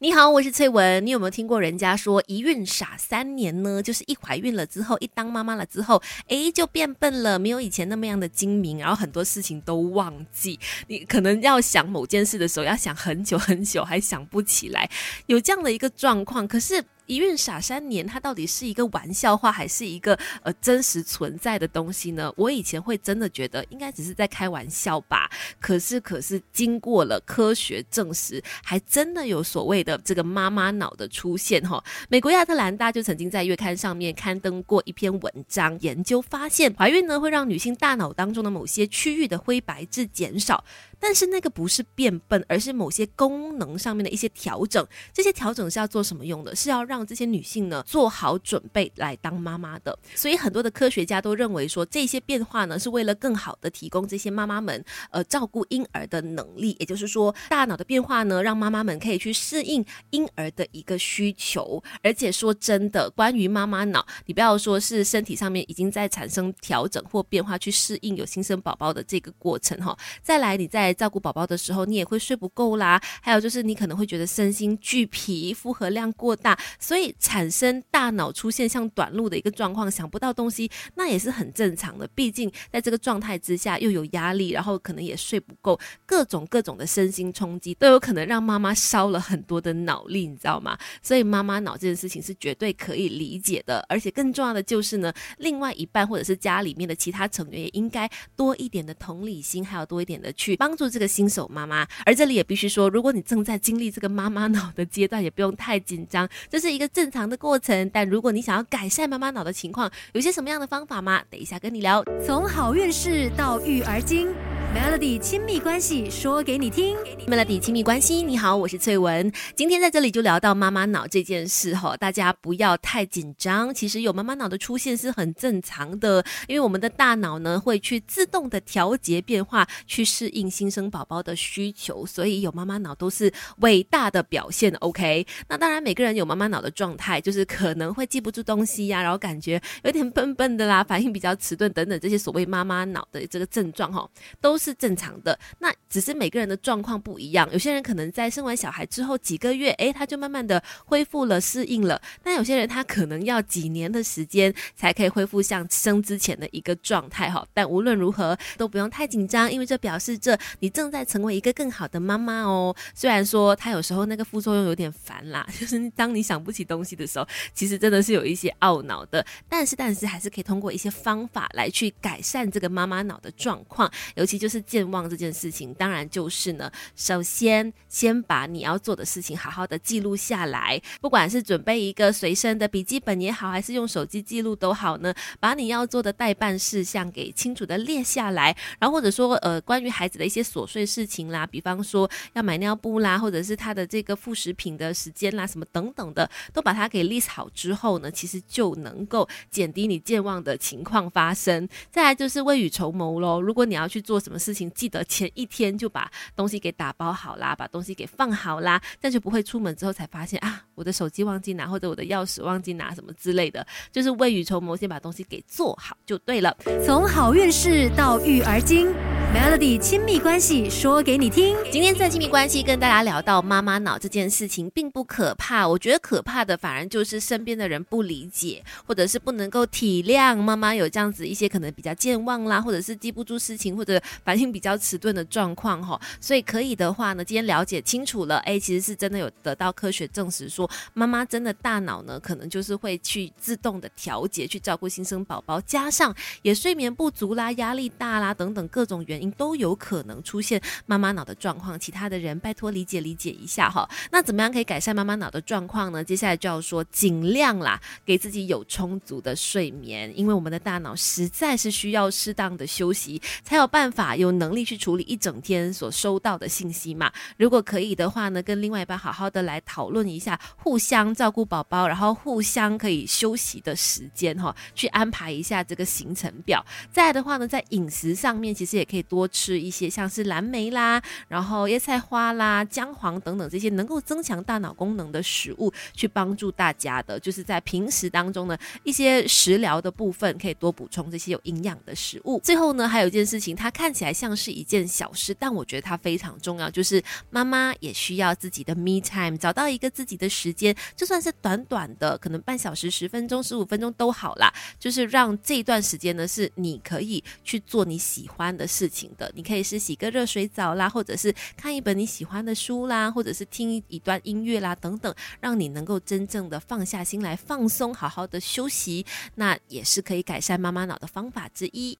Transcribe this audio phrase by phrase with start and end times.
[0.00, 1.04] 你好，我是翠文。
[1.04, 3.82] 你有没有听过人家说一孕傻三年呢？
[3.82, 10.56] 就是一怀孕了之后，一当妈妈了之后，诶，就变笨了，没有以前那么样的精明，然后很多事情都忘记。
[10.86, 14.88] 你可能要想某件事的时候，要想很久很久，还想不起来，
[15.26, 16.46] 有这样的一个状况。
[16.46, 16.84] 可是。
[17.08, 22.32] 一孕傻三年，它到底是一个玩笑话，还是一个呃真实存在的东西呢？
[22.36, 25.28] 我以前会真的觉得应该只是在开玩笑吧。
[25.58, 31.82] 可是，可是经过了科学证实，还真的有所谓的这个妈妈脑的出现哈。
[32.10, 40.62] 美国亚特兰大就曾经在月刊上面刊登过一篇文章，研究发现，怀孕呢会让女性大脑当中的某些区域的灰白质减少。
[41.00, 44.86] 但是那个不是变笨，而是某些功能上面的一些调整。
[45.12, 46.54] 这些调整是要做什么用的？
[46.54, 49.96] 是要让这些女性呢做好准备来当妈妈的。
[50.14, 56.76] 所以很多的科学家都认为说，这些变化呢是为了更好的提供这些妈妈们呃照顾婴儿的能力。
[56.78, 61.82] 也就是说，大脑的变化呢，让妈妈们可以去适应婴儿的一个需求。
[62.02, 69.96] 而且说真的，关于妈妈脑，你不要说是身体上面已经在产生调整或变化去适应有新生宝宝的这个过程哈。
[70.22, 73.00] 再来，你在在照顾宝宝的时候，你也会睡不够啦。
[73.20, 82.08] 还有就是，你可能会觉得身心俱疲、负荷量过大，所以产生大脑出现像短路的一个状况，想不到东西，那也是很正常的。
[82.14, 90.78] 毕竟在这个状态之下，又有压力，然后可能也睡不够，各种各种的身心冲击，都有可能让妈妈烧了很多的脑力，你知道吗？
[91.02, 93.84] 所以妈妈脑这件事情是绝对可以理解的。
[93.90, 100.77] 而且更重要的就是呢，另外一半或者是家里面的其他成员也应该多一点的同理心，还有多一点的去帮。
[100.78, 107.90] 做这个新手妈妈，而这里也必须说，如果你正在经历这个妈妈脑的阶段，也不用太紧张，这是一个正常的过程。
[107.92, 111.20] 但如果你想要改善妈妈脑的情况，有些什么样的方法吗？
[111.28, 112.04] 等一下跟你聊。
[112.24, 114.28] 从好运势到育儿经。
[114.74, 116.94] Melody 亲密关系说给你听
[117.26, 119.32] ，Melody 亲密关系，你好，我是翠文。
[119.56, 123.72] 今天在这里就聊到妈妈脑这件事哈，大家不要太紧张。
[123.72, 134.72] 其实有妈妈脑的出现是很正常的，因为我们的大脑呢会去自动的调节变化，去适应新生宝宝的需求，所以有妈妈脑都是伟大的表现。
[134.80, 144.06] OK，那当然每个人有妈妈脑的状态，就是可能会记不住东西呀，然后感觉有点笨笨的啦，反应比较迟钝等等这些所谓妈妈脑的这个症状哈，
[144.42, 144.57] 都。
[144.58, 147.48] 是正常的，那只是每个人的状况不一样。
[147.52, 152.00] 有些人可能在生完小孩之后几个月，诶，他就慢慢的恢复了、适应了。
[152.22, 157.46] 但有些人他可能要几年的时间才可以恢复像生之前的一个状态哈。
[157.54, 162.74] 但无论如何都不用太紧张，因为这表示着你正在成为一个更好的妈妈哦。
[162.94, 169.24] 虽然说他有时候那个副作用有点烦啦， 就是当你想不起东西的时候，其实真的是有一些懊恼的。
[169.48, 174.47] 但是但是还是可以通过一些方法来去改善这个妈妈脑的状况，尤其就。
[174.48, 201.68] 是健忘这件事情，当然就是呢，首先先把你要做的事情好好的记录下来，不管是准备一个随身的笔记本也好，还是用手机记录都好呢，把你要做的代办事项给清楚的列下来，然后或者说呃，关于孩子的一些琐碎事情啦，比方说要买尿布啦，或者是他的这个副食品的时间啦，什么等等的，都把它给 list 好之后呢，其实就能够减低你健忘的情况发生。
[201.90, 204.37] 再来就是未雨绸缪喽，如果你要去做什么。
[204.38, 213.66] 事情记得前一天就把东西给打包好啦，把东西给放好啦，这样就不会出门之后才发现啊，我的手机忘记拿，或者我的钥匙忘记拿什么之类的。
[213.90, 216.56] 就是未雨绸缪，先把东西给做好就对了。
[216.84, 218.88] 从好运势到育儿经。
[219.34, 221.54] Melody 亲密关系说给你听。
[221.70, 225.68] 今天在亲密关系跟大家聊到妈妈脑这件事情，并不可怕。
[225.68, 236.00] 我觉得可怕的反而就是身边的人不理解，或者是不能够体谅妈妈有这样子一些可能比较健忘啦，或者是记不住事情，或者反应比较迟钝的状况哈。
[236.22, 249.17] 所以可以的话呢，今天了解清楚了，哎，其实是真的有得到科学证实，说妈妈真的大脑呢，可能就是会去自动的调节，去照顾新生宝宝，加上也睡眠不足啦、压力大啦等等各种原。
[249.32, 253.88] 都有可能出现妈妈脑的状况，其他的人拜托理解理解一下哈。
[254.12, 256.04] 那怎么样可以改善妈妈脑的状况呢？
[256.04, 267.10] 接下来就要说尽量啦，给自己有充足的睡眠，因为我们的大脑实在是需要适当的休息，才有办法有能力去处理一整天所收到的信息嘛。
[267.38, 276.64] 如果可以的话呢，跟另外一半好好的来讨论一下，互相照顾宝宝，然后互相可以休息的时间哈，去安排一下这个行程表。
[276.92, 278.98] 再的话呢，在饮食上面其实也可以。
[279.08, 292.40] 多吃一些像是蓝莓啦，然后椰菜花啦、姜黄等等这些能够增强大脑功能的食物，去帮助大家的，就是在平时当中呢一些食疗的部分，可以多补充这些有营养的食物。
[292.44, 309.30] 最后呢，还有一件事情，它看起来像是一件小事，但我觉得它非常重要，就是妈妈也需要自己的 me time，找到一个自己的时间，就算是短短的，可能半小时、十分钟、十五分钟都好啦，就是让这段时间呢，是你可以去做你喜欢的事情情的。
[309.34, 319.06] 你可以是洗个热水澡啦，或者是看一本你喜欢的书啦，或者是听一段音乐啦，等等，让你能够真正的放下心来放松，好好的休息，
[319.36, 321.96] 那也是可以改善妈妈脑的方法之一。